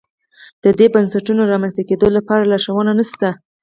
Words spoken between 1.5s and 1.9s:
رامنځته